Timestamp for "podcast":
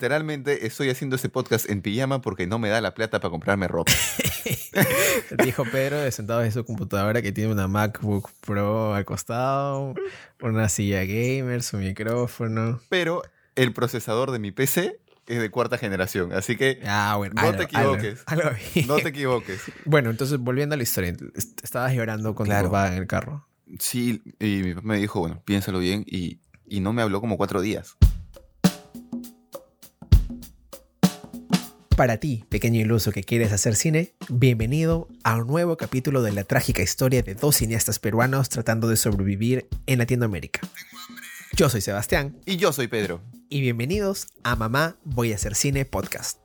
1.28-1.68, 45.86-46.38